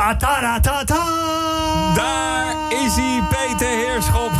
Ta 0.00 0.16
ta 0.16 0.40
ta 0.40 0.60
ta 0.60 0.84
ta. 0.84 1.04
Daar 1.94 2.54
is 2.84 2.94
hij, 2.94 3.22
Peter 3.28 3.68
Heerschop. 3.68 4.30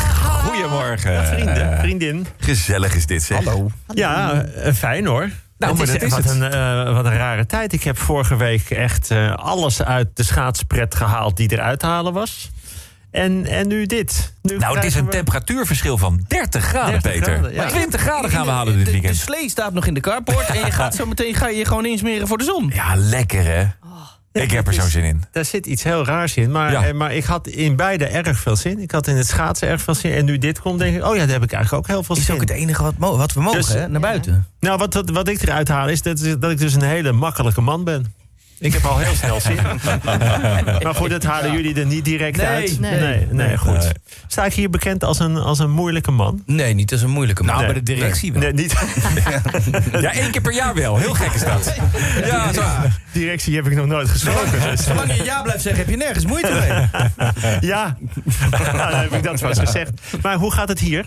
Goedemorgen. 0.44 1.26
Vrienden, 1.26 1.78
vriendin. 1.78 2.26
Gezellig 2.38 2.94
is 2.94 3.06
dit, 3.06 3.22
zeg. 3.22 3.44
Hallo. 3.44 3.70
Ja, 3.94 4.42
eh, 4.42 4.72
fijn 4.72 5.06
hoor. 5.06 5.18
Nou, 5.20 5.32
Wat 5.58 5.76
maar 5.76 5.86
dat 5.86 6.02
is 6.02 6.10
wat, 6.10 6.24
het. 6.24 6.30
een, 6.32 6.42
eh, 6.52 6.92
wat 6.94 7.04
een 7.04 7.16
rare 7.16 7.46
tijd. 7.46 7.72
Ik 7.72 7.82
heb 7.82 7.98
vorige 7.98 8.36
week 8.36 8.70
echt 8.70 9.10
eh, 9.10 9.34
alles 9.34 9.82
uit 9.82 10.08
de 10.14 10.22
schaatspret 10.22 10.94
gehaald 10.94 11.36
die 11.36 11.52
eruit 11.52 11.78
te 11.78 11.86
halen 11.86 12.12
was. 12.12 12.50
En, 13.10 13.46
en 13.46 13.68
nu 13.68 13.86
dit. 13.86 14.34
Nu 14.42 14.56
Nou, 14.58 14.74
het 14.76 14.84
is 14.84 14.94
een 14.94 15.04
we- 15.04 15.10
temperatuur 15.10 15.66
van 15.98 16.24
30 16.28 16.64
graden, 16.64 16.90
30 16.92 17.12
Peter. 17.12 17.32
graden, 17.32 17.52
ja. 17.54 17.66
20 17.68 18.00
graden 18.00 18.30
gaan 18.30 18.40
we 18.40 18.46
de- 18.46 18.52
halen 18.52 18.76
dit 18.76 18.84
de- 18.84 18.90
weekend. 18.90 19.14
De 19.14 19.20
slee 19.20 19.48
staat 19.48 19.72
nog 19.72 19.86
in 19.86 19.94
de 19.94 20.00
carport 20.00 20.46
en 20.46 20.58
je 20.64 20.70
gaat 20.72 20.94
zo 20.94 21.06
meteen 21.06 21.34
ga 21.34 21.48
je 21.48 21.56
je 21.56 21.64
gewoon 21.64 21.86
insmeren 21.86 22.26
voor 22.28 22.38
de 22.38 22.44
zon. 22.44 22.70
Ja, 22.74 22.94
lekker 22.96 23.44
hè? 23.44 23.66
Ik 24.32 24.50
heb 24.50 24.66
er 24.66 24.72
zo 24.74 24.88
zin 24.88 25.04
in. 25.04 25.22
Daar 25.32 25.44
zit 25.44 25.66
iets 25.66 25.82
heel 25.82 26.04
raars 26.04 26.36
in. 26.36 26.50
Maar, 26.50 26.72
Ja. 26.72 26.84
eh, 26.86 26.94
maar 26.94 27.14
ik 27.14 27.24
had 27.24 27.46
in 27.46 27.76
beide 27.76 28.04
erg 28.06 28.38
veel 28.38 28.56
zin. 28.56 28.78
Ik 28.78 28.90
had 28.90 29.06
in 29.06 29.16
het 29.16 29.26
schaatsen 29.26 29.68
erg 29.68 29.80
veel 29.82 29.94
zin. 29.94 30.12
En 30.12 30.24
nu 30.24 30.38
dit 30.38 30.60
komt, 30.60 30.78
denk 30.78 30.96
ik, 30.96 31.04
oh 31.04 31.14
ja, 31.16 31.20
daar 31.22 31.32
heb 31.32 31.42
ik 31.42 31.52
eigenlijk 31.52 31.84
ook 31.84 31.94
heel 31.94 32.02
veel 32.04 32.16
is 32.16 32.24
zin 32.24 32.34
ook 32.34 32.40
het 32.40 32.50
enige 32.50 32.82
wat, 32.82 32.98
mo- 32.98 33.16
wat 33.16 33.32
we 33.32 33.40
mogen, 33.40 33.60
Dus- 33.60 33.68
hè? 33.68 33.88
Naar 33.88 34.00
buiten. 34.00 34.46
Nou, 34.60 34.78
wat, 34.78 34.94
wat, 34.94 35.10
wat 35.10 35.28
ik 35.28 35.42
eruit 35.42 35.68
haal 35.68 35.88
is 35.88 36.02
dat, 36.02 36.36
dat 36.38 36.50
ik 36.50 36.58
dus 36.58 36.74
een 36.74 36.82
hele 36.82 37.12
makkelijke 37.12 37.60
man 37.60 37.84
ben. 37.84 38.14
Ik 38.60 38.72
heb 38.72 38.84
al 38.84 38.98
heel 38.98 39.14
snel 39.14 39.40
zin. 39.50 39.58
maar 40.82 40.94
goed, 40.94 41.10
dat 41.10 41.22
halen 41.24 41.52
jullie 41.52 41.74
er 41.74 41.86
niet 41.86 42.04
direct 42.04 42.36
Nee, 42.36 42.46
uit. 42.46 42.80
nee. 42.80 43.00
nee, 43.00 43.26
nee, 43.30 43.56
goed. 43.58 43.78
Nee. 43.78 43.92
Sta 44.26 44.44
ik 44.44 44.52
hier 44.52 44.70
bekend 44.70 45.04
als 45.04 45.18
een, 45.18 45.36
als 45.36 45.58
een 45.58 45.70
moeilijke 45.70 46.10
man? 46.10 46.42
Nee, 46.46 46.74
niet 46.74 46.92
als 46.92 47.02
een 47.02 47.10
moeilijke 47.10 47.42
man. 47.42 47.54
Nou, 47.54 47.64
bij 47.66 47.74
de 47.74 47.82
directie 47.82 48.32
wel. 48.32 48.42
Nee, 48.42 48.52
niet. 48.52 48.72
Ja, 50.00 50.12
één 50.12 50.30
keer 50.30 50.40
per 50.40 50.52
jaar 50.52 50.74
wel. 50.74 50.96
Heel 50.96 51.14
gek 51.14 51.32
is 51.32 51.44
dat. 51.44 51.74
Ja, 52.24 52.52
zo. 52.52 52.62
Directie 53.12 53.54
heb 53.56 53.66
ik 53.66 53.74
nog 53.76 53.86
nooit 53.86 54.08
gesproken. 54.08 54.60
Dus. 54.70 54.84
Zolang 54.84 55.14
je 55.16 55.24
ja 55.24 55.42
blijft 55.42 55.62
zeggen, 55.62 55.80
heb 55.82 55.90
je 55.90 55.96
nergens 55.96 56.26
moeite 56.26 56.52
mee. 56.52 56.88
Ja, 57.70 57.96
nou, 58.50 58.90
dan 58.90 59.00
heb 59.00 59.12
ik 59.12 59.22
dat 59.22 59.40
vast 59.40 59.58
gezegd. 59.60 59.90
Maar 60.22 60.36
hoe 60.36 60.52
gaat 60.52 60.68
het 60.68 60.78
hier? 60.78 61.04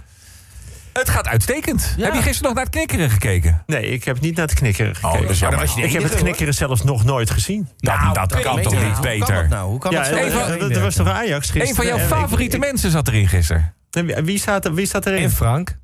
Het 0.93 1.09
gaat 1.09 1.27
uitstekend. 1.27 1.95
Heb 1.99 2.13
je 2.13 2.21
gisteren 2.21 2.43
nog 2.43 2.53
naar 2.53 2.63
het 2.63 2.73
knikkeren 2.73 3.09
gekeken? 3.09 3.63
Nee, 3.65 3.85
ik 3.85 4.03
heb 4.03 4.19
niet 4.21 4.35
naar 4.35 4.45
het 4.45 4.55
knikkeren 4.55 4.95
gekeken. 4.95 5.27
de 5.27 5.81
ik 5.81 5.91
heb 5.91 6.03
het 6.03 6.15
knikkeren 6.15 6.53
zelfs 6.53 6.83
nog 6.83 7.03
nooit 7.03 7.29
gezien. 7.29 7.69
Dat, 7.77 7.95
dat 8.13 8.41
kan 8.41 8.61
toch 8.61 8.73
niet, 8.85 8.97
Hoe 8.97 9.17
kan 9.17 9.35
dat 9.35 9.47
nou? 9.49 9.69
Hoe 9.69 9.79
kan 9.79 9.91
Ja, 9.91 9.97
dat 9.97 10.07
zo? 10.07 10.13
eh, 10.13 10.25
Even- 10.25 10.59
dat- 10.59 10.73
dat 10.73 10.81
was 10.81 10.95
toch 10.95 11.07
Ajax 11.07 11.49
gisteren? 11.49 11.67
Een 11.67 11.75
van 11.75 11.85
jouw 11.85 11.97
En 11.97 12.07
favoriete 12.07 12.55
ik- 12.55 12.61
mensen 12.61 12.91
zat 12.91 13.07
erin 13.07 13.27
gisteren. 13.27 13.73
En 13.91 14.25
Wie 14.25 14.39
staat, 14.39 14.65
er, 14.65 14.73
wie 14.73 14.85
staat 14.85 15.05
erin? 15.05 15.29
Frank? 15.29 15.77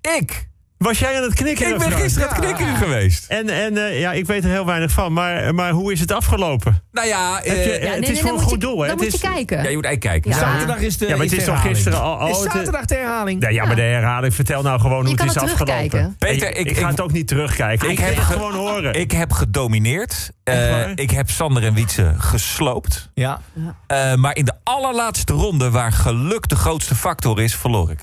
Ik. 0.00 0.48
Was 0.78 0.98
jij 0.98 1.16
aan 1.16 1.22
het 1.22 1.34
knikkeren? 1.34 1.72
Ik 1.72 1.78
ben 1.78 1.92
gisteren 1.92 2.28
aan 2.30 2.34
het 2.34 2.44
knikkeren 2.44 2.76
geweest. 2.76 3.26
En, 3.28 3.48
en 3.48 3.76
eh, 3.76 4.00
ja, 4.00 4.12
ik 4.12 4.26
weet 4.26 4.44
er 4.44 4.50
heel 4.50 4.66
weinig 4.66 4.90
van. 4.90 5.12
Maar, 5.12 5.54
maar 5.54 5.70
hoe 5.70 5.92
is 5.92 6.00
het 6.00 6.12
afgelopen? 6.12 6.82
Nou 6.92 7.06
ja, 7.08 7.40
je- 7.44 7.50
eh, 7.50 7.66
Ja, 7.82 7.88
Ja, 7.88 7.94
het 7.94 8.02
is 8.02 8.08
nee, 8.08 8.22
voor 8.22 8.32
een 8.32 8.38
goed 8.40 8.50
je- 8.50 8.58
doel, 8.58 8.80
hè? 8.80 8.86
Dan 8.88 8.98
Het 8.98 9.10
moet 9.10 9.20
je 9.20 9.28
kijken. 9.28 9.62
ja, 9.62 9.68
je 9.68 9.74
moet 9.76 9.84
eigenlijk 9.84 10.22
kijken. 10.22 10.30
Ja. 10.40 10.52
Zaterdag 10.52 10.78
is 10.80 10.98
de 10.98 11.06
Ja, 11.06 11.16
maar 11.16 11.24
het 11.26 11.32
is 11.36 11.44
toch 11.44 11.60
gisteren 11.62 12.00
al... 12.00 12.18
al 12.18 12.28
Is 12.28 12.42
zaterdag 12.42 12.84
de 12.84 12.94
herhaling. 12.94 13.42
Ja, 13.42 13.48
ja, 13.48 13.64
maar 13.64 13.76
de 13.76 13.82
herhaling. 13.82 14.34
Vertel 14.34 14.62
nou 14.62 14.80
gewoon 14.80 15.00
hoe 15.06 15.10
het 15.14 15.24
is 15.24 15.34
het 15.34 15.42
afgelopen. 15.42 16.16
Peter, 16.18 16.48
ik, 16.50 16.56
ik- 16.56 16.70
ik 16.70 16.76
ga 16.78 16.88
het 16.88 17.00
ook 17.00 17.12
niet 17.12 17.28
terugkijken. 17.28 17.86
Ik, 17.90 17.98
Ik 17.98 18.04
heb 18.04 18.14
het 18.14 18.24
ge- 18.24 18.32
gewoon 18.32 18.54
horen. 18.54 18.94
Ik 18.94 19.10
heb 19.10 19.32
gedomineerd. 19.32 20.30
Eh, 20.44 20.88
ik 20.94 21.10
heb 21.10 21.30
Sander 21.30 21.64
en 21.64 21.74
Wietse 21.74 22.14
gesloopt. 22.18 23.10
Ja. 23.14 23.40
Eh, 23.86 24.14
maar 24.14 24.36
in 24.36 24.44
de 24.44 24.52
allerlaatste 24.62 25.32
ronde, 25.32 25.70
waar 25.70 25.92
geluk 25.92 26.48
de 26.48 26.56
grootste 26.56 26.94
factor 26.94 27.42
is, 27.42 27.54
verloor 27.54 27.90
ik. 27.90 28.00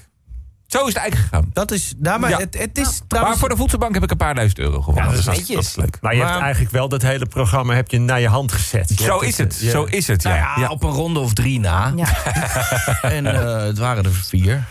Zo 0.73 0.79
is 0.79 0.93
het 0.93 0.95
eigenlijk 0.97 1.29
gegaan. 1.31 1.49
Dat 1.53 1.71
is, 1.71 1.93
nou, 1.97 2.19
maar 2.19 2.29
Ja. 2.29 2.37
het, 2.37 2.57
het 2.57 2.77
is 2.77 3.01
trouwens... 3.07 3.39
voor 3.39 3.49
de 3.49 3.55
voedselbank 3.55 3.93
heb 3.93 4.03
ik 4.03 4.11
een 4.11 4.17
paar 4.17 4.35
duizend 4.35 4.59
euro 4.59 4.81
gewonnen. 4.81 5.03
Ja, 5.03 5.09
dat 5.09 5.19
is 5.19 5.25
dat, 5.25 5.35
netjes. 5.35 5.55
dat 5.55 5.65
is 5.65 5.75
leuk. 5.75 5.97
maar 6.01 6.15
je 6.15 6.23
hebt 6.23 6.39
eigenlijk 6.41 6.71
wel 6.73 6.89
dat 6.89 7.01
hele 7.01 7.25
programma 7.25 7.73
heb 7.73 7.89
je 7.91 7.99
naar 7.99 8.19
je 8.19 8.27
hand 8.27 8.51
gezet. 8.51 8.89
Je 8.97 9.03
Zo 9.03 9.19
is 9.19 9.37
het. 9.37 9.53
Zo 9.53 9.83
is 9.83 10.07
het, 10.07 10.23
ja. 10.23 10.29
nou 10.29 10.41
ja, 10.41 10.53
ja. 10.59 10.67
op 10.67 10.83
een 10.83 10.89
ronde 10.91 11.19
of 11.19 11.33
drie 11.33 11.59
na. 11.59 11.93
Ja. 11.95 12.07
En 13.01 13.25
eh, 13.25 13.63
het 13.63 13.77
waren 13.77 14.03
er 14.03 14.11
vier. 14.11 14.63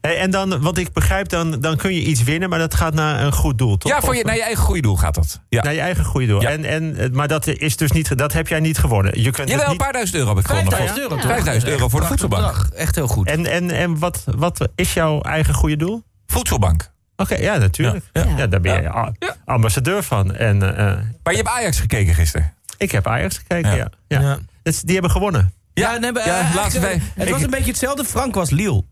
Hey, 0.00 0.18
en 0.18 0.30
dan, 0.30 0.60
wat 0.60 0.78
ik 0.78 0.92
begrijp, 0.92 1.28
dan, 1.28 1.60
dan 1.60 1.76
kun 1.76 1.94
je 1.94 2.00
iets 2.02 2.22
winnen, 2.22 2.48
maar 2.48 2.58
dat 2.58 2.74
gaat 2.74 2.94
naar 2.94 3.22
een 3.24 3.32
goed 3.32 3.58
doel, 3.58 3.76
toch? 3.76 3.92
Ja, 3.92 4.00
voor 4.00 4.14
je, 4.14 4.20
Of- 4.20 4.26
naar 4.26 4.36
je 4.36 4.42
eigen 4.42 4.64
goede 4.64 4.80
doel 4.80 4.96
gaat 4.96 5.14
dat. 5.14 5.40
Ja. 5.48 5.62
Naar 5.62 5.72
je 5.74 5.80
eigen 5.80 6.04
goede 6.04 6.26
doel. 6.26 6.40
Ja. 6.40 6.48
En, 6.50 6.64
en, 6.64 7.10
maar 7.12 7.28
dat, 7.28 7.46
is 7.46 7.76
dus 7.76 7.90
niet, 7.92 8.18
dat 8.18 8.32
heb 8.32 8.48
jij 8.48 8.60
niet 8.60 8.78
gewonnen. 8.78 9.22
Je 9.22 9.30
kunt 9.30 9.48
Jawel, 9.48 9.64
een 9.64 9.70
niet, 9.70 9.80
paar 9.80 9.92
duizend 9.92 10.16
euro 10.16 10.28
heb 10.28 10.38
ik 10.38 10.46
gewonnen. 10.46 10.72
5000 10.72 10.98
euro. 11.10 11.14
Ja. 11.16 11.22
toch? 11.22 11.30
5000 11.32 11.72
euro 11.72 11.88
voor 11.88 12.00
de 12.00 12.06
voedselbank. 12.06 12.68
Echt 12.74 12.94
heel 12.94 13.06
goed. 13.06 13.26
en 13.28 13.46
en, 13.46 13.70
en 13.70 13.98
wat, 13.98 14.24
wat 14.36 14.68
is 14.74 14.92
jouw 14.94 15.20
eigen 15.20 15.54
goede 15.54 15.76
doel? 15.76 16.02
Voedselbank. 16.26 16.90
Oké, 17.16 17.34
ja, 17.34 17.56
natuurlijk. 17.56 18.04
Ja, 18.12 18.24
Ja. 18.36 18.46
daar 18.46 18.60
ben 18.60 18.82
je 18.82 19.12
ambassadeur 19.44 20.02
van. 20.02 20.34
En 20.34 20.76
eh, 20.76 20.84
Maar 21.22 21.32
je 21.32 21.36
hebt 21.38 21.48
Ajax 21.48 21.80
gekeken 21.80 22.14
gisteren. 22.14 22.52
ik 22.76 22.90
heb 22.90 23.06
Ajax 23.06 23.36
gekeken, 23.36 23.70
Ja. 23.70 23.76
ja. 23.76 23.88
ja. 24.08 24.20
Ja. 24.20 24.38
Dus 24.62 24.80
die 24.80 24.92
hebben 24.92 25.10
gewonnen. 25.10 25.52
Ja, 25.74 25.96
nee, 25.96 26.12
maar, 26.12 26.26
ja, 26.26 26.38
eh, 26.48 26.54
laatste 26.54 26.80
vijf. 26.80 27.02
Het 27.14 27.26
Ik- 27.26 27.32
was 27.32 27.42
een 27.42 27.50
beetje 27.50 27.70
hetzelfde. 27.70 28.04
Frank 28.04 28.34
was 28.34 28.50
Liel. 28.50 28.86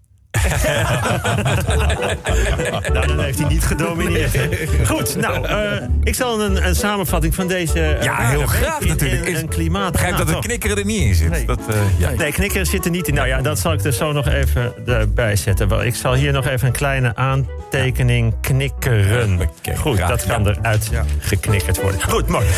Nou, 2.93 3.07
dan 3.07 3.21
heeft 3.21 3.39
hij 3.39 3.49
niet 3.49 3.65
gedomineerd. 3.65 4.39
Goed, 4.87 5.17
nou, 5.17 5.47
eh, 5.47 5.83
ik 6.03 6.15
zal 6.15 6.41
een, 6.43 6.67
een 6.67 6.75
samenvatting 6.75 7.35
van 7.35 7.47
deze... 7.49 7.81
eh, 7.81 8.03
Ja, 8.03 8.17
heel 8.29 8.47
graag 8.47 8.81
in- 8.81 8.89
natuurlijk. 8.89 9.27
In, 9.27 9.37
een 9.37 9.49
klimaat. 9.49 9.87
Ik 9.87 9.93
begrijp 9.93 10.13
Nou, 10.15 10.25
dat 10.27 10.35
het 10.35 10.45
knikkeren 10.45 10.77
er 10.77 10.85
niet 10.85 11.01
in 11.03 11.15
zit. 11.15 11.31
Nee. 11.31 11.45
Dat, 11.47 11.61
eh, 11.69 11.77
ja. 11.99 12.11
Nee, 12.11 12.33
knikkeren 12.33 12.67
zit 12.67 12.85
er 12.85 12.91
niet 12.91 13.09
in. 13.09 13.15
Nou 13.15 13.29
ja, 13.29 13.41
dat 13.41 13.59
zal 13.59 13.73
ik 13.73 13.85
er 13.85 13.93
zo 13.93 14.13
nog 14.13 14.29
even 14.29 14.73
erbij 14.87 15.37
zetten. 15.37 15.69
Wel, 15.69 15.85
Ik 15.85 15.95
zal 15.95 16.15
hier 16.15 16.33
nog 16.33 16.47
even 16.47 16.67
een 16.67 16.73
kleine 16.73 17.17
aantekening 17.17 18.35
knikkeren. 18.41 19.41
Goed, 19.77 19.99
dat 19.99 20.27
kan 20.27 20.49
eruit 20.49 20.91
geknikkerd 21.19 21.81
worden. 21.83 22.03
Goed, 22.03 22.29
mooi. 22.29 22.47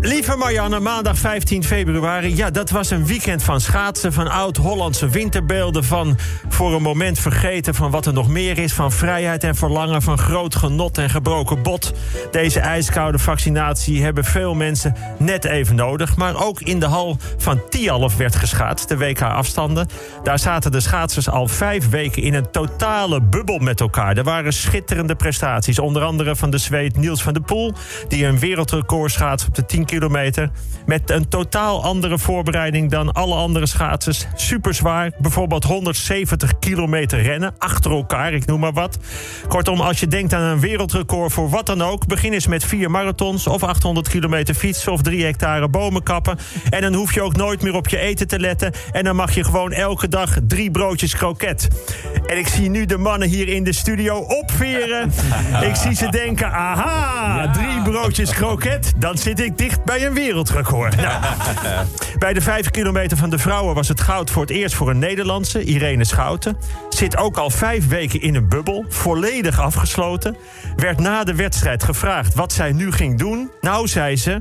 Lieve 0.00 0.36
Marianne, 0.36 0.80
maandag 0.80 1.18
15 1.18 1.64
februari. 1.64 2.36
Ja, 2.36 2.50
dat 2.50 2.70
was 2.70 2.90
een 2.90 3.06
weekend 3.06 3.42
van 3.42 3.60
schaatsen, 3.60 4.12
van 4.12 4.28
oud-Hollandse 4.30 5.08
winterbeelden... 5.08 5.52
van 5.62 6.18
voor 6.48 6.74
een 6.74 6.82
moment 6.82 7.18
vergeten 7.18 7.74
van 7.74 7.90
wat 7.90 8.06
er 8.06 8.12
nog 8.12 8.28
meer 8.28 8.58
is... 8.58 8.72
van 8.72 8.92
vrijheid 8.92 9.44
en 9.44 9.54
verlangen, 9.54 10.02
van 10.02 10.18
groot 10.18 10.56
genot 10.56 10.98
en 10.98 11.10
gebroken 11.10 11.62
bot. 11.62 11.92
Deze 12.30 12.60
ijskoude 12.60 13.18
vaccinatie 13.18 14.02
hebben 14.02 14.24
veel 14.24 14.54
mensen 14.54 14.94
net 15.18 15.44
even 15.44 15.76
nodig. 15.76 16.16
Maar 16.16 16.44
ook 16.44 16.60
in 16.60 16.80
de 16.80 16.86
hal 16.86 17.16
van 17.36 17.60
Tialf 17.70 18.16
werd 18.16 18.36
geschaatst, 18.36 18.88
de 18.88 18.96
WK-afstanden. 18.96 19.88
Daar 20.22 20.38
zaten 20.38 20.72
de 20.72 20.80
schaatsers 20.80 21.28
al 21.28 21.48
vijf 21.48 21.88
weken 21.88 22.22
in 22.22 22.34
een 22.34 22.50
totale 22.50 23.22
bubbel 23.22 23.58
met 23.58 23.80
elkaar. 23.80 24.16
Er 24.16 24.24
waren 24.24 24.52
schitterende 24.52 25.14
prestaties. 25.14 25.78
Onder 25.78 26.02
andere 26.02 26.36
van 26.36 26.50
de 26.50 26.58
Zweed 26.58 26.96
Niels 26.96 27.22
van 27.22 27.32
der 27.32 27.42
Poel... 27.42 27.74
die 28.08 28.26
een 28.26 28.38
wereldrecord 28.38 29.12
schaatst 29.12 29.48
op 29.48 29.54
de 29.54 29.66
10 29.66 29.84
kilometer. 29.84 30.50
Met 30.86 31.10
een 31.10 31.28
totaal 31.28 31.82
andere 31.82 32.18
voorbereiding 32.18 32.90
dan 32.90 33.12
alle 33.12 33.34
andere 33.34 33.66
schaatsers. 33.66 34.26
Super 34.34 34.74
zwaar. 34.74 35.12
Bijvoorbeeld 35.44 35.72
170 35.72 36.58
kilometer 36.58 37.22
rennen 37.22 37.54
achter 37.58 37.90
elkaar, 37.90 38.32
ik 38.32 38.46
noem 38.46 38.60
maar 38.60 38.72
wat. 38.72 38.98
Kortom, 39.48 39.80
als 39.80 40.00
je 40.00 40.06
denkt 40.06 40.32
aan 40.32 40.42
een 40.42 40.60
wereldrecord 40.60 41.32
voor 41.32 41.48
wat 41.48 41.66
dan 41.66 41.82
ook... 41.82 42.06
begin 42.06 42.32
eens 42.32 42.46
met 42.46 42.64
vier 42.64 42.90
marathons 42.90 43.46
of 43.46 43.62
800 43.62 44.08
kilometer 44.08 44.54
fietsen... 44.54 44.92
of 44.92 45.02
drie 45.02 45.24
hectare 45.24 45.68
bomen 45.68 46.02
kappen. 46.02 46.38
En 46.70 46.80
dan 46.80 46.94
hoef 46.94 47.14
je 47.14 47.22
ook 47.22 47.36
nooit 47.36 47.62
meer 47.62 47.74
op 47.74 47.88
je 47.88 47.98
eten 47.98 48.26
te 48.26 48.38
letten. 48.38 48.72
En 48.92 49.04
dan 49.04 49.16
mag 49.16 49.34
je 49.34 49.44
gewoon 49.44 49.72
elke 49.72 50.08
dag 50.08 50.36
drie 50.46 50.70
broodjes 50.70 51.16
kroket. 51.16 51.68
En 52.34 52.40
ik 52.40 52.48
zie 52.48 52.70
nu 52.70 52.84
de 52.84 52.98
mannen 52.98 53.28
hier 53.28 53.48
in 53.48 53.64
de 53.64 53.72
studio 53.72 54.16
opveren. 54.16 55.12
Ik 55.68 55.76
zie 55.76 55.94
ze 55.94 56.08
denken, 56.08 56.52
aha, 56.52 57.52
drie 57.52 57.82
broodjes 57.82 58.30
kroket... 58.30 58.92
dan 58.96 59.18
zit 59.18 59.40
ik 59.40 59.58
dicht 59.58 59.84
bij 59.84 60.06
een 60.06 60.14
wereldrecord. 60.14 60.96
Nou, 61.04 61.86
bij 62.18 62.32
de 62.32 62.40
vijf 62.40 62.70
kilometer 62.70 63.16
van 63.16 63.30
de 63.30 63.38
vrouwen 63.38 63.74
was 63.74 63.88
het 63.88 64.00
goud 64.00 64.30
voor 64.30 64.42
het 64.42 64.50
eerst 64.50 64.74
voor 64.74 64.90
een 64.90 64.98
Nederlandse, 64.98 65.64
Irene 65.64 66.04
Schouten. 66.04 66.56
Zit 66.88 67.16
ook 67.16 67.36
al 67.36 67.50
vijf 67.50 67.88
weken 67.88 68.20
in 68.20 68.34
een 68.34 68.48
bubbel, 68.48 68.84
volledig 68.88 69.60
afgesloten. 69.60 70.36
Werd 70.76 71.00
na 71.00 71.24
de 71.24 71.34
wedstrijd 71.34 71.84
gevraagd 71.84 72.34
wat 72.34 72.52
zij 72.52 72.72
nu 72.72 72.92
ging 72.92 73.18
doen. 73.18 73.50
Nou, 73.60 73.88
zei 73.88 74.16
ze, 74.16 74.40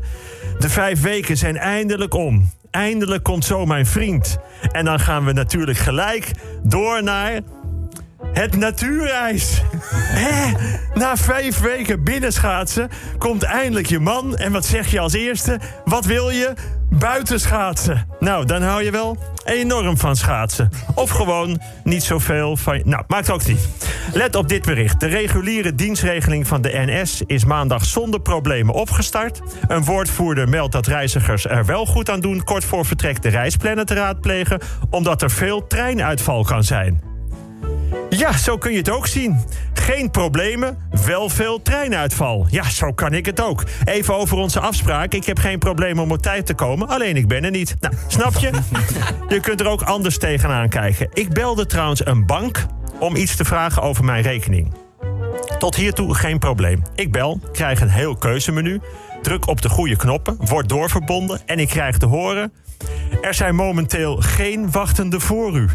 de 0.59 0.69
vijf 0.69 1.01
weken 1.01 1.37
zijn 1.37 1.57
eindelijk 1.57 2.13
om. 2.13 2.49
Eindelijk 2.71 3.23
komt 3.23 3.45
zo 3.45 3.65
mijn 3.65 3.85
vriend. 3.85 4.37
En 4.71 4.85
dan 4.85 4.99
gaan 4.99 5.25
we 5.25 5.33
natuurlijk 5.33 5.77
gelijk 5.77 6.31
door 6.63 7.03
naar 7.03 7.41
het 8.33 8.55
natuurijs. 8.55 9.61
Na 10.93 11.17
vijf 11.17 11.59
weken 11.59 12.03
binnenschaatsen 12.03 12.89
komt 13.17 13.43
eindelijk 13.43 13.87
je 13.87 13.99
man. 13.99 14.37
En 14.37 14.51
wat 14.51 14.65
zeg 14.65 14.91
je 14.91 14.99
als 14.99 15.13
eerste? 15.13 15.59
Wat 15.85 16.05
wil 16.05 16.29
je? 16.29 16.53
Buitenschaatsen. 16.89 18.07
Nou, 18.19 18.45
dan 18.45 18.61
hou 18.61 18.83
je 18.83 18.91
wel 18.91 19.17
enorm 19.45 19.97
van 19.97 20.15
schaatsen. 20.15 20.69
Of 20.95 21.09
gewoon 21.09 21.61
niet 21.83 22.03
zoveel 22.03 22.57
van... 22.57 22.81
Nou, 22.85 23.03
maakt 23.07 23.29
ook 23.29 23.45
niet. 23.45 23.69
Let 24.13 24.35
op 24.35 24.47
dit 24.47 24.65
bericht. 24.65 24.99
De 24.99 25.07
reguliere 25.07 25.75
dienstregeling 25.75 26.47
van 26.47 26.61
de 26.61 26.71
NS 26.73 27.21
is 27.25 27.45
maandag 27.45 27.85
zonder 27.85 28.21
problemen 28.21 28.73
opgestart. 28.73 29.41
Een 29.67 29.83
woordvoerder 29.83 30.49
meldt 30.49 30.71
dat 30.71 30.87
reizigers 30.87 31.45
er 31.45 31.65
wel 31.65 31.85
goed 31.85 32.09
aan 32.09 32.19
doen... 32.19 32.43
kort 32.43 32.65
voor 32.65 32.85
vertrek 32.85 33.21
de 33.21 33.29
reisplannen 33.29 33.85
te 33.85 33.93
raadplegen... 33.93 34.59
omdat 34.89 35.21
er 35.21 35.31
veel 35.31 35.67
treinuitval 35.67 36.43
kan 36.43 36.63
zijn. 36.63 37.12
Ja, 38.17 38.37
zo 38.37 38.57
kun 38.57 38.71
je 38.71 38.77
het 38.77 38.89
ook 38.89 39.07
zien. 39.07 39.39
Geen 39.73 40.11
problemen, 40.11 40.77
wel 41.05 41.29
veel 41.29 41.61
treinuitval. 41.61 42.47
Ja, 42.49 42.69
zo 42.69 42.91
kan 42.91 43.13
ik 43.13 43.25
het 43.25 43.41
ook. 43.41 43.63
Even 43.85 44.15
over 44.15 44.37
onze 44.37 44.59
afspraak. 44.59 45.13
Ik 45.13 45.25
heb 45.25 45.39
geen 45.39 45.59
probleem 45.59 45.99
om 45.99 46.11
op 46.11 46.21
tijd 46.21 46.45
te 46.45 46.53
komen, 46.53 46.87
alleen 46.87 47.15
ik 47.15 47.27
ben 47.27 47.43
er 47.43 47.51
niet. 47.51 47.75
Nou, 47.79 47.93
snap 48.07 48.33
je? 48.33 48.49
Je 49.29 49.39
kunt 49.39 49.59
er 49.59 49.67
ook 49.67 49.81
anders 49.81 50.17
tegenaan 50.17 50.69
kijken. 50.69 51.07
Ik 51.13 51.29
belde 51.29 51.65
trouwens 51.65 52.05
een 52.05 52.25
bank 52.25 52.65
om 52.99 53.15
iets 53.15 53.35
te 53.35 53.45
vragen 53.45 53.81
over 53.81 54.03
mijn 54.03 54.23
rekening. 54.23 54.73
Tot 55.57 55.75
hiertoe 55.75 56.15
geen 56.15 56.39
probleem. 56.39 56.81
Ik 56.95 57.11
bel, 57.11 57.39
krijg 57.51 57.81
een 57.81 57.89
heel 57.89 58.15
keuzemenu, 58.15 58.81
druk 59.21 59.47
op 59.47 59.61
de 59.61 59.69
goede 59.69 59.95
knoppen, 59.95 60.37
word 60.39 60.69
doorverbonden 60.69 61.41
en 61.45 61.59
ik 61.59 61.67
krijg 61.67 61.97
te 61.97 62.05
horen... 62.05 62.53
er 63.21 63.33
zijn 63.33 63.55
momenteel 63.55 64.17
geen 64.17 64.71
wachtende 64.71 65.19
voor 65.19 65.57
u 65.57 65.69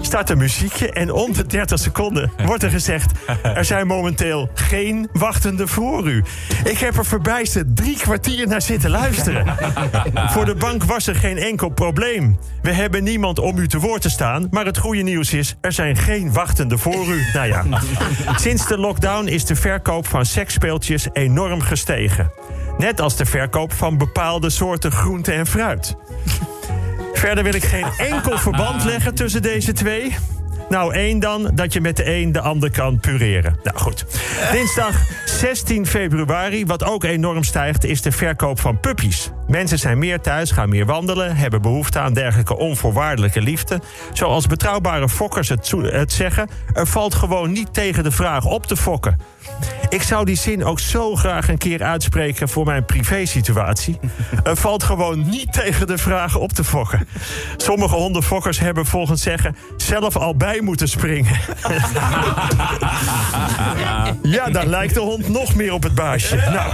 staat 0.00 0.30
een 0.30 0.38
muziekje 0.38 0.92
en 0.92 1.12
om 1.12 1.32
de 1.32 1.46
30 1.46 1.78
seconden 1.78 2.32
wordt 2.46 2.62
er 2.62 2.70
gezegd... 2.70 3.12
er 3.42 3.64
zijn 3.64 3.86
momenteel 3.86 4.50
geen 4.54 5.08
wachtende 5.12 5.66
voor 5.66 6.08
u. 6.08 6.24
Ik 6.64 6.78
heb 6.78 6.96
er 6.96 7.04
verbijsterd 7.04 7.76
drie 7.76 7.96
kwartier 7.96 8.48
naar 8.48 8.62
zitten 8.62 8.90
luisteren. 8.90 9.56
voor 10.32 10.44
de 10.44 10.54
bank 10.54 10.84
was 10.84 11.06
er 11.06 11.14
geen 11.14 11.38
enkel 11.38 11.68
probleem. 11.68 12.38
We 12.62 12.72
hebben 12.72 13.04
niemand 13.04 13.38
om 13.38 13.58
u 13.58 13.68
te 13.68 13.78
woord 13.78 14.02
te 14.02 14.10
staan, 14.10 14.46
maar 14.50 14.64
het 14.64 14.78
goede 14.78 15.02
nieuws 15.02 15.32
is... 15.32 15.56
er 15.60 15.72
zijn 15.72 15.96
geen 15.96 16.32
wachtende 16.32 16.78
voor 16.78 17.06
u. 17.06 17.24
Nou 17.32 17.46
ja, 17.46 17.64
sinds 18.36 18.66
de 18.66 18.78
lockdown 18.78 19.26
is 19.26 19.44
de 19.44 19.56
verkoop 19.56 20.06
van 20.06 20.24
seksspeeltjes 20.24 21.08
enorm 21.12 21.60
gestegen. 21.60 22.32
Net 22.78 23.00
als 23.00 23.16
de 23.16 23.24
verkoop 23.24 23.72
van 23.72 23.98
bepaalde 23.98 24.50
soorten 24.50 24.92
groente 24.92 25.32
en 25.32 25.46
fruit. 25.46 25.96
Verder 27.20 27.44
wil 27.44 27.54
ik 27.54 27.64
geen 27.64 27.86
enkel 27.96 28.38
verband 28.38 28.84
leggen 28.84 29.14
tussen 29.14 29.42
deze 29.42 29.72
twee. 29.72 30.14
Nou, 30.68 30.94
één 30.94 31.18
dan, 31.18 31.50
dat 31.54 31.72
je 31.72 31.80
met 31.80 31.96
de 31.96 32.14
een 32.14 32.32
de 32.32 32.40
ander 32.40 32.70
kan 32.70 33.00
pureren. 33.00 33.56
Nou 33.62 33.78
goed. 33.78 34.06
Dinsdag 34.52 34.96
16 35.24 35.86
februari, 35.86 36.66
wat 36.66 36.84
ook 36.84 37.04
enorm 37.04 37.42
stijgt, 37.42 37.84
is 37.84 38.02
de 38.02 38.12
verkoop 38.12 38.60
van 38.60 38.80
puppies. 38.80 39.30
Mensen 39.50 39.78
zijn 39.78 39.98
meer 39.98 40.20
thuis, 40.20 40.50
gaan 40.50 40.68
meer 40.68 40.86
wandelen, 40.86 41.36
hebben 41.36 41.62
behoefte 41.62 41.98
aan 41.98 42.12
dergelijke 42.12 42.56
onvoorwaardelijke 42.56 43.40
liefde. 43.40 43.80
Zoals 44.12 44.46
betrouwbare 44.46 45.08
fokkers 45.08 45.48
het, 45.48 46.12
zeggen, 46.12 46.48
er 46.72 46.86
valt 46.86 47.14
gewoon 47.14 47.52
niet 47.52 47.74
tegen 47.74 48.04
de 48.04 48.10
vraag 48.10 48.44
op 48.44 48.66
te 48.66 48.76
fokken. 48.76 49.18
Ik 49.88 50.02
zou 50.02 50.24
die 50.24 50.36
zin 50.36 50.64
ook 50.64 50.80
zo 50.80 51.16
graag 51.16 51.48
een 51.48 51.58
keer 51.58 51.82
uitspreken 51.82 52.48
voor 52.48 52.64
mijn 52.64 52.84
privésituatie. 52.84 53.98
Er 54.44 54.56
valt 54.56 54.82
gewoon 54.82 55.28
niet 55.28 55.52
tegen 55.52 55.86
de 55.86 55.98
vraag 55.98 56.36
op 56.36 56.52
te 56.52 56.64
fokken. 56.64 57.08
Sommige 57.56 57.94
hondenfokkers 57.94 58.58
hebben 58.58 58.86
volgens 58.86 59.22
zeggen 59.22 59.56
zelf 59.76 60.16
al 60.16 60.36
bij 60.36 60.60
moeten 60.60 60.88
springen. 60.88 61.38
Ja, 64.22 64.50
dan 64.50 64.66
lijkt 64.66 64.94
de 64.94 65.00
hond 65.00 65.28
nog 65.28 65.54
meer 65.54 65.72
op 65.72 65.82
het 65.82 65.94
baasje. 65.94 66.36
Nou. 66.36 66.72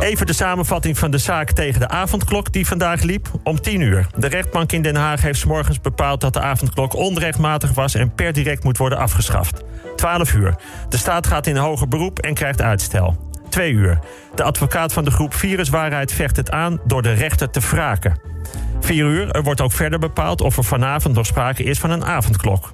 Even 0.00 0.26
de 0.26 0.32
samenvatting 0.32 0.98
van 0.98 1.10
de 1.10 1.18
zaak 1.24 1.50
tegen 1.50 1.80
de 1.80 1.88
avondklok 1.88 2.52
die 2.52 2.66
vandaag 2.66 3.02
liep. 3.02 3.28
Om 3.42 3.60
10 3.60 3.80
uur. 3.80 4.06
De 4.16 4.26
rechtbank 4.26 4.72
in 4.72 4.82
Den 4.82 4.96
Haag 4.96 5.22
heeft 5.22 5.38
s 5.38 5.44
morgens 5.44 5.80
bepaald 5.80 6.20
dat 6.20 6.32
de 6.32 6.40
avondklok 6.40 6.94
onrechtmatig 6.94 7.72
was 7.72 7.94
en 7.94 8.14
per 8.14 8.32
direct 8.32 8.64
moet 8.64 8.78
worden 8.78 8.98
afgeschaft. 8.98 9.62
12 9.96 10.34
uur. 10.34 10.54
De 10.88 10.96
staat 10.96 11.26
gaat 11.26 11.46
in 11.46 11.56
hoger 11.56 11.88
beroep 11.88 12.18
en 12.18 12.34
krijgt 12.34 12.62
uitstel. 12.62 13.32
2 13.48 13.72
uur. 13.72 13.98
De 14.34 14.42
advocaat 14.42 14.92
van 14.92 15.04
de 15.04 15.10
groep 15.10 15.34
Viruswaarheid 15.34 16.12
vecht 16.12 16.36
het 16.36 16.50
aan 16.50 16.80
door 16.84 17.02
de 17.02 17.12
rechter 17.12 17.50
te 17.50 17.60
wraken. 17.60 18.20
4 18.80 19.04
uur. 19.04 19.30
Er 19.30 19.42
wordt 19.42 19.60
ook 19.60 19.72
verder 19.72 19.98
bepaald 19.98 20.40
of 20.40 20.56
er 20.56 20.64
vanavond 20.64 21.14
nog 21.14 21.26
sprake 21.26 21.62
is 21.62 21.78
van 21.78 21.90
een 21.90 22.04
avondklok. 22.04 22.70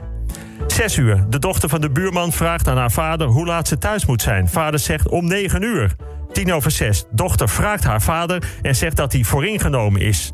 6 0.67 0.97
uur. 0.97 1.25
De 1.29 1.39
dochter 1.39 1.69
van 1.69 1.81
de 1.81 1.91
buurman 1.91 2.33
vraagt 2.33 2.69
aan 2.69 2.77
haar 2.77 2.91
vader 2.91 3.27
hoe 3.27 3.47
laat 3.47 3.69
ze 3.69 3.79
thuis 3.79 4.07
moet 4.07 4.23
zijn. 4.23 4.49
Vader 4.49 4.81
zegt 4.81 5.09
om 5.09 5.27
9 5.27 5.63
uur. 5.63 5.97
10 6.33 6.53
over 6.53 6.71
6. 6.71 7.05
Dochter 7.11 7.49
vraagt 7.49 7.85
haar 7.85 8.03
vader 8.03 8.43
en 8.63 8.77
zegt 8.77 8.97
dat 8.97 9.13
hij 9.13 9.25
vooringenomen 9.25 10.01
is. 10.01 10.33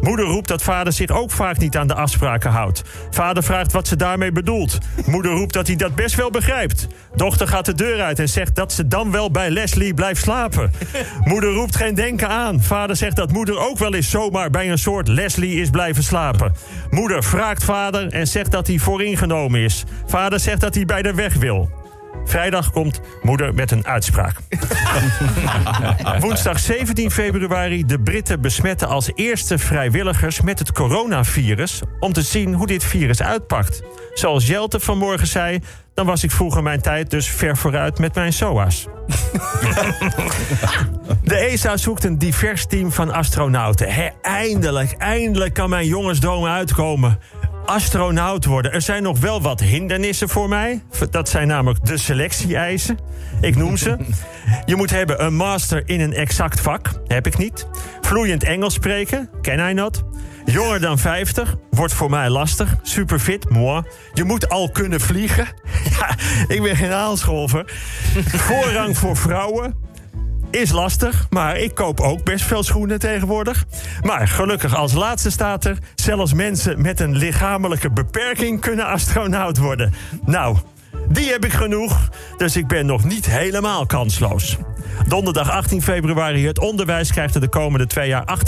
Moeder 0.00 0.24
roept 0.24 0.48
dat 0.48 0.62
vader 0.62 0.92
zich 0.92 1.10
ook 1.10 1.30
vaak 1.30 1.58
niet 1.58 1.76
aan 1.76 1.86
de 1.86 1.94
afspraken 1.94 2.50
houdt. 2.50 2.82
Vader 3.10 3.42
vraagt 3.42 3.72
wat 3.72 3.88
ze 3.88 3.96
daarmee 3.96 4.32
bedoelt. 4.32 4.78
Moeder 5.06 5.32
roept 5.32 5.52
dat 5.52 5.66
hij 5.66 5.76
dat 5.76 5.94
best 5.94 6.14
wel 6.14 6.30
begrijpt. 6.30 6.86
Dochter 7.14 7.48
gaat 7.48 7.64
de 7.64 7.74
deur 7.74 8.00
uit 8.00 8.18
en 8.18 8.28
zegt 8.28 8.56
dat 8.56 8.72
ze 8.72 8.88
dan 8.88 9.10
wel 9.10 9.30
bij 9.30 9.50
Leslie 9.50 9.94
blijft 9.94 10.22
slapen. 10.22 10.72
Moeder 11.24 11.52
roept 11.52 11.76
geen 11.76 11.94
denken 11.94 12.28
aan. 12.28 12.62
Vader 12.62 12.96
zegt 12.96 13.16
dat 13.16 13.32
moeder 13.32 13.58
ook 13.58 13.78
wel 13.78 13.94
eens 13.94 14.10
zomaar 14.10 14.50
bij 14.50 14.70
een 14.70 14.78
soort 14.78 15.08
Leslie 15.08 15.60
is 15.60 15.70
blijven 15.70 16.02
slapen. 16.02 16.52
Moeder 16.90 17.24
vraagt 17.24 17.64
vader 17.64 18.12
en 18.12 18.26
zegt 18.26 18.50
dat 18.50 18.66
hij 18.66 18.78
vooringenomen 18.78 19.60
is. 19.60 19.84
Vader 20.06 20.40
zegt 20.40 20.60
dat 20.60 20.74
hij 20.74 20.84
bij 20.84 21.02
de 21.02 21.14
weg 21.14 21.34
wil. 21.34 21.83
Vrijdag 22.24 22.70
komt 22.70 23.00
moeder 23.22 23.54
met 23.54 23.70
een 23.70 23.86
uitspraak. 23.86 24.36
Woensdag 26.20 26.58
17 26.58 27.10
februari. 27.10 27.84
De 27.84 28.00
Britten 28.00 28.40
besmetten 28.40 28.88
als 28.88 29.10
eerste 29.14 29.58
vrijwilligers 29.58 30.40
met 30.40 30.58
het 30.58 30.72
coronavirus... 30.72 31.82
om 32.00 32.12
te 32.12 32.22
zien 32.22 32.54
hoe 32.54 32.66
dit 32.66 32.84
virus 32.84 33.22
uitpakt. 33.22 33.82
Zoals 34.14 34.46
Jelte 34.46 34.80
vanmorgen 34.80 35.26
zei... 35.26 35.58
dan 35.94 36.06
was 36.06 36.22
ik 36.22 36.30
vroeger 36.30 36.62
mijn 36.62 36.80
tijd 36.80 37.10
dus 37.10 37.28
ver 37.28 37.56
vooruit 37.56 37.98
met 37.98 38.14
mijn 38.14 38.32
SOA's. 38.32 38.86
De 41.22 41.36
ESA 41.36 41.76
zoekt 41.76 42.04
een 42.04 42.18
divers 42.18 42.66
team 42.66 42.92
van 42.92 43.12
astronauten. 43.12 44.12
eindelijk, 44.22 44.92
eindelijk 44.92 45.54
kan 45.54 45.68
mijn 45.68 45.86
jongensdroom 45.86 46.46
uitkomen 46.46 47.18
astronaut 47.66 48.44
worden. 48.44 48.72
Er 48.72 48.82
zijn 48.82 49.02
nog 49.02 49.18
wel 49.18 49.42
wat 49.42 49.60
hindernissen 49.60 50.28
voor 50.28 50.48
mij. 50.48 50.82
Dat 51.10 51.28
zijn 51.28 51.48
namelijk 51.48 51.84
de 51.84 51.96
selectie-eisen. 51.96 52.98
Ik 53.40 53.56
noem 53.56 53.76
ze. 53.76 53.96
Je 54.66 54.76
moet 54.76 54.90
hebben 54.90 55.24
een 55.24 55.34
master 55.34 55.82
in 55.86 56.00
een 56.00 56.12
exact 56.12 56.60
vak. 56.60 56.90
Heb 57.06 57.26
ik 57.26 57.38
niet. 57.38 57.66
Vloeiend 58.00 58.44
Engels 58.44 58.74
spreken. 58.74 59.30
Ken 59.40 59.68
I 59.68 59.72
not. 59.72 60.04
Jonger 60.44 60.80
dan 60.80 60.98
50. 60.98 61.54
Wordt 61.70 61.92
voor 61.92 62.10
mij 62.10 62.28
lastig. 62.28 62.76
Superfit. 62.82 63.50
Moi. 63.50 63.82
Je 64.12 64.24
moet 64.24 64.48
al 64.48 64.70
kunnen 64.70 65.00
vliegen. 65.00 65.46
Ja, 65.98 66.16
ik 66.46 66.62
ben 66.62 66.76
geen 66.76 66.92
aanscholver. 66.92 67.64
Voorrang 68.46 68.98
voor 68.98 69.16
vrouwen 69.16 69.74
is 70.54 70.70
lastig, 70.70 71.26
maar 71.30 71.58
ik 71.58 71.74
koop 71.74 72.00
ook 72.00 72.24
best 72.24 72.44
veel 72.44 72.62
schoenen 72.62 72.98
tegenwoordig. 72.98 73.64
Maar 74.02 74.28
gelukkig 74.28 74.76
als 74.76 74.92
laatste 74.92 75.30
staat 75.30 75.64
er... 75.64 75.78
zelfs 75.94 76.32
mensen 76.32 76.82
met 76.82 77.00
een 77.00 77.16
lichamelijke 77.16 77.90
beperking 77.90 78.60
kunnen 78.60 78.86
astronaut 78.86 79.58
worden. 79.58 79.94
Nou, 80.24 80.56
die 81.08 81.30
heb 81.30 81.44
ik 81.44 81.52
genoeg, 81.52 82.08
dus 82.36 82.56
ik 82.56 82.66
ben 82.66 82.86
nog 82.86 83.04
niet 83.04 83.26
helemaal 83.26 83.86
kansloos. 83.86 84.58
Donderdag 85.08 85.50
18 85.50 85.82
februari. 85.82 86.46
Het 86.46 86.58
onderwijs 86.58 87.12
krijgt 87.12 87.34
er 87.34 87.40
de 87.40 87.48
komende 87.48 87.86
twee 87.86 88.08
jaar 88.08 88.38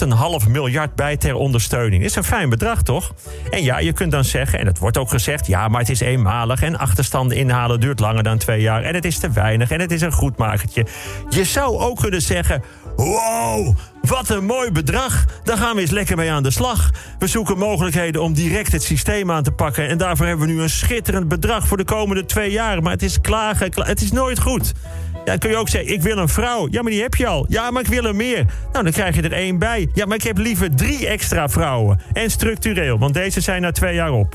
8,5 0.45 0.51
miljard 0.51 0.95
bij 0.95 1.17
ter 1.17 1.35
ondersteuning. 1.35 2.05
Is 2.05 2.15
een 2.15 2.25
fijn 2.25 2.49
bedrag, 2.49 2.83
toch? 2.83 3.15
En 3.51 3.63
ja, 3.63 3.79
je 3.79 3.93
kunt 3.93 4.13
dan 4.13 4.25
zeggen, 4.25 4.59
en 4.59 4.67
het 4.67 4.79
wordt 4.79 4.99
ook 4.99 5.11
gezegd... 5.11 5.47
ja, 5.47 5.69
maar 5.69 5.81
het 5.81 5.91
is 5.91 6.01
eenmalig 6.01 6.63
en 6.63 6.79
achterstanden 6.79 7.37
inhalen 7.37 7.81
duurt 7.81 8.01
langer 8.01 8.23
dan 8.23 8.39
twee 8.39 8.61
jaar... 8.61 8.83
en 8.83 8.95
het 8.95 9.05
is 9.05 9.19
te 9.19 9.31
weinig 9.31 9.71
en 9.71 9.81
het 9.81 9.93
is 9.93 10.01
een 10.01 10.13
goedmakertje. 10.13 10.87
Je 11.29 11.45
zou 11.45 11.79
ook 11.79 12.01
kunnen 12.01 12.23
zeggen... 12.23 12.63
Wow, 12.97 13.77
wat 14.01 14.29
een 14.29 14.45
mooi 14.45 14.71
bedrag. 14.71 15.25
Daar 15.45 15.57
gaan 15.57 15.75
we 15.75 15.81
eens 15.81 15.91
lekker 15.91 16.17
mee 16.17 16.31
aan 16.31 16.43
de 16.43 16.51
slag. 16.51 16.91
We 17.19 17.27
zoeken 17.27 17.59
mogelijkheden 17.59 18.23
om 18.23 18.33
direct 18.33 18.73
het 18.73 18.83
systeem 18.83 19.31
aan 19.31 19.43
te 19.43 19.53
pakken. 19.53 19.89
En 19.89 19.99
daarvoor 19.99 20.27
hebben 20.27 20.47
we 20.47 20.53
nu 20.53 20.61
een 20.61 20.71
schitterend 20.71 21.29
bedrag 21.29 21.67
voor 21.67 21.77
de 21.77 21.85
komende 21.85 22.25
twee 22.25 22.51
jaar. 22.51 22.83
Maar 22.83 22.93
het 22.93 23.03
is 23.03 23.21
klagen, 23.21 23.71
het 23.75 24.01
is 24.01 24.13
nooit 24.13 24.41
goed. 24.41 24.73
Ja, 25.13 25.23
dan 25.25 25.39
kun 25.39 25.51
je 25.51 25.57
ook 25.57 25.69
zeggen, 25.69 25.93
ik 25.93 26.03
wil 26.03 26.19
een 26.19 26.29
vrouw. 26.29 26.69
Ja, 26.71 26.83
maar 26.83 26.91
die 26.91 27.03
heb 27.03 27.15
je 27.15 27.27
al. 27.27 27.47
Ja, 27.49 27.71
maar 27.71 27.83
ik 27.83 27.89
wil 27.89 28.05
er 28.05 28.15
meer. 28.15 28.45
Nou, 28.73 28.85
dan 28.85 28.93
krijg 28.93 29.15
je 29.15 29.23
er 29.23 29.33
één 29.33 29.59
bij. 29.59 29.89
Ja, 29.95 30.07
maar 30.07 30.17
ik 30.17 30.23
heb 30.23 30.39
liever 30.39 30.75
drie 30.75 31.07
extra 31.07 31.49
vrouwen. 31.49 32.01
En 32.13 32.31
structureel, 32.31 32.99
want 32.99 33.15
deze 33.15 33.41
zijn 33.41 33.63
na 33.63 33.73
twee 33.73 33.95
jaar 33.95 34.13
op. 34.13 34.35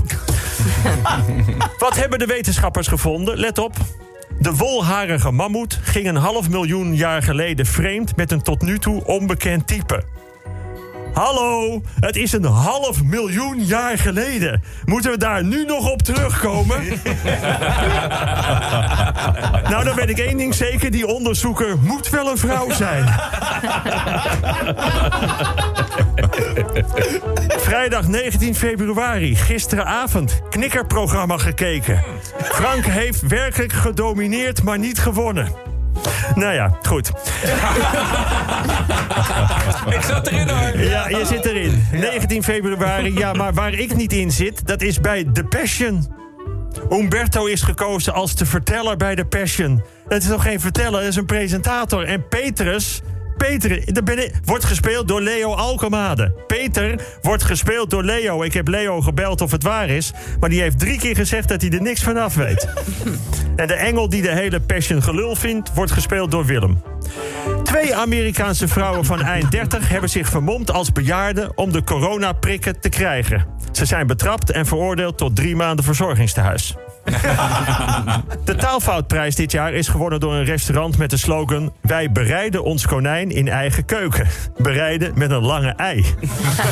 Wat 1.78 1.96
hebben 1.96 2.20
de 2.20 2.26
wetenschappers 2.26 2.88
gevonden? 2.88 3.38
Let 3.38 3.58
op. 3.58 3.74
De 4.42 4.56
wolharige 4.56 5.32
mammoet 5.32 5.80
ging 5.84 6.08
een 6.08 6.16
half 6.16 6.50
miljoen 6.50 6.96
jaar 6.96 7.24
geleden 7.24 7.66
vreemd 7.66 8.16
met 8.16 8.32
een 8.32 8.42
tot 8.42 8.62
nu 8.62 8.80
toe 8.80 9.06
onbekend 9.06 9.68
type. 9.68 10.04
Hallo, 11.14 11.82
het 12.00 12.16
is 12.16 12.32
een 12.32 12.44
half 12.44 13.04
miljoen 13.04 13.66
jaar 13.66 13.98
geleden. 13.98 14.64
Moeten 14.86 15.12
we 15.12 15.18
daar 15.18 15.44
nu 15.44 15.66
nog 15.66 15.92
op 15.92 16.02
terugkomen? 16.02 16.84
nou, 19.70 19.84
dan 19.84 19.96
weet 19.96 20.10
ik 20.10 20.18
één 20.18 20.38
ding 20.38 20.56
zeker. 20.56 20.92
Die 20.92 21.08
onderzoeker 21.08 21.78
moet 21.78 22.10
wel 22.10 22.30
een 22.30 22.38
vrouw 22.38 22.72
zijn. 22.72 23.06
Vrijdag 27.72 28.08
19 28.08 28.56
februari, 28.56 29.36
gisteravond, 29.36 30.42
knikkerprogramma 30.50 31.38
gekeken. 31.38 32.04
Frank 32.42 32.86
heeft 32.86 33.22
werkelijk 33.28 33.74
gedomineerd, 33.74 34.64
maar 34.64 34.80
niet 34.80 35.00
gewonnen. 35.00 35.52
Nou 36.36 36.54
ja, 36.54 36.78
goed. 36.82 37.08
ik 39.96 40.02
zat 40.02 40.28
erin 40.28 40.48
hoor. 40.48 40.80
Ja, 40.80 41.10
je 41.10 41.26
zit 41.26 41.46
erin. 41.46 41.88
19 41.92 42.44
februari. 42.44 43.14
Ja, 43.14 43.34
maar 43.34 43.54
waar 43.54 43.74
ik 43.74 43.96
niet 43.96 44.14
in 44.14 44.32
zit, 44.32 44.68
dat 44.68 44.82
is 44.82 45.00
bij 45.00 45.28
The 45.34 45.44
Passion. 45.44 46.14
Umberto 46.90 47.46
is 47.46 47.62
gekozen 47.62 48.14
als 48.14 48.36
de 48.36 48.46
verteller 48.46 48.98
bij 48.98 49.16
de 49.16 49.26
Passion. 49.26 49.84
Het 50.08 50.24
is 50.24 50.30
nog 50.30 50.44
geen 50.44 50.60
verteller, 50.60 51.00
het 51.00 51.10
is 51.10 51.16
een 51.16 51.26
presentator. 51.26 52.06
En 52.06 52.28
Petrus... 52.28 53.02
Peter 53.48 53.94
daar 53.94 54.04
ben 54.04 54.24
ik- 54.24 54.34
wordt 54.46 54.66
gespeeld 54.66 55.08
door 55.08 55.22
Leo 55.22 55.54
Alkemade. 55.54 56.34
Peter 56.48 57.02
wordt 57.22 57.44
gespeeld 57.44 57.90
door 57.90 58.04
Leo. 58.04 58.44
Ik 58.44 58.54
heb 58.54 58.68
Leo 58.68 59.02
gebeld 59.02 59.42
of 59.42 59.52
het 59.52 59.64
waar 59.64 59.90
is. 59.90 60.12
Maar 60.40 60.50
die 60.50 60.62
heeft 60.62 60.80
drie 60.80 61.00
keer 61.00 61.16
gezegd 61.16 61.48
dat 61.48 61.62
hij 61.62 61.70
er 61.72 61.82
niks 61.82 62.04
van 62.04 62.18
af 62.18 62.36
weet. 62.36 62.68
en 63.56 63.68
de 63.68 63.74
engel 63.74 64.10
die 64.10 64.22
de 64.22 64.32
hele 64.32 64.60
Passion 64.60 65.04
gelul 65.04 65.36
vindt... 65.36 65.74
wordt 65.74 65.92
gespeeld 65.92 66.32
door 66.32 66.46
Willem. 66.46 66.82
Twee 67.64 67.96
Amerikaanse 67.96 68.68
vrouwen 68.68 69.06
van 69.06 69.22
eind 69.22 69.52
30 69.52 69.90
hebben 69.90 70.10
zich 70.10 70.28
vermomd 70.28 70.72
als 70.72 70.92
bejaarden 70.92 71.58
om 71.58 71.72
de 71.72 71.84
coronaprikken 71.84 72.80
te 72.80 72.90
krijgen. 72.90 73.46
Ze 73.72 73.86
zijn 73.86 74.08
betrapt 74.08 74.52
en 74.52 74.66
veroordeeld 74.66 75.18
tot 75.18 75.36
drie 75.36 75.56
maanden 75.56 75.86
verzorgingstehuis. 75.86 76.76
De 78.46 78.56
taalfoutprijs 78.56 79.36
dit 79.36 79.52
jaar 79.52 79.74
is 79.74 79.88
gewonnen 79.88 80.20
door 80.20 80.34
een 80.34 80.44
restaurant 80.44 80.98
met 80.98 81.10
de 81.10 81.18
slogan: 81.18 81.74
Wij 81.82 82.12
bereiden 82.12 82.64
ons 82.64 82.88
konijn 82.88 83.32
in 83.32 83.48
eigen 83.48 83.86
keuken. 83.86 84.28
Bereiden 84.58 85.12
met 85.16 85.32
een 85.32 85.46
lange 85.46 85.74
ei. 85.76 86.06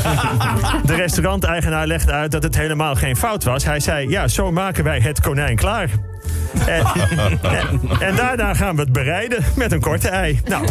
De 0.86 0.96
restauranteigenaar 0.96 1.88
legde 1.88 2.12
uit 2.12 2.32
dat 2.32 2.44
het 2.44 2.58
helemaal 2.58 2.96
geen 2.96 3.16
fout 3.16 3.44
was. 3.44 3.64
Hij 3.64 3.80
zei: 3.80 4.10
Ja, 4.10 4.28
zo 4.28 4.52
maken 4.52 4.84
wij 4.84 5.00
het 5.00 5.22
konijn 5.22 5.56
klaar. 5.56 5.90
En, 6.66 6.86
en, 7.42 7.82
en 8.00 8.16
daarna 8.16 8.54
gaan 8.54 8.76
we 8.76 8.82
het 8.82 8.92
bereiden 8.92 9.44
met 9.56 9.72
een 9.72 9.82
korte 9.82 10.10
ei. 10.10 10.42
Nou. 10.46 10.68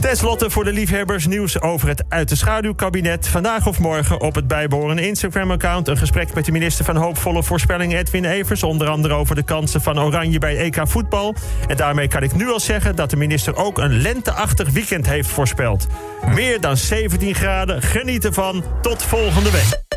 Ten 0.00 0.16
slotte 0.16 0.50
voor 0.50 0.64
de 0.64 0.72
liefhebbers 0.72 1.26
nieuws 1.26 1.60
over 1.60 1.88
het 1.88 2.04
uit 2.08 2.28
de 2.28 2.36
schaduwkabinet. 2.36 3.28
Vandaag 3.28 3.66
of 3.66 3.78
morgen 3.78 4.20
op 4.20 4.34
het 4.34 4.48
bijbehorende 4.48 5.06
Instagram-account... 5.06 5.88
een 5.88 5.96
gesprek 5.96 6.34
met 6.34 6.44
de 6.44 6.52
minister 6.52 6.84
van 6.84 6.96
Hoopvolle 6.96 7.42
Voorspellingen 7.42 7.98
Edwin 7.98 8.24
Evers... 8.24 8.62
onder 8.62 8.88
andere 8.88 9.14
over 9.14 9.34
de 9.34 9.42
kansen 9.42 9.82
van 9.82 10.00
Oranje 10.00 10.38
bij 10.38 10.56
EK 10.56 10.80
voetbal. 10.82 11.34
En 11.66 11.76
daarmee 11.76 12.08
kan 12.08 12.22
ik 12.22 12.34
nu 12.34 12.48
al 12.48 12.60
zeggen 12.60 12.96
dat 12.96 13.10
de 13.10 13.16
minister 13.16 13.56
ook 13.56 13.78
een 13.78 14.00
lenteachtig 14.00 14.70
weekend 14.70 15.06
heeft 15.06 15.28
voorspeld. 15.28 15.86
Meer 16.34 16.60
dan 16.60 16.76
17 16.76 17.34
graden, 17.34 17.82
geniet 17.82 18.24
ervan. 18.24 18.64
Tot 18.82 19.02
volgende 19.02 19.50
week. 19.50 19.87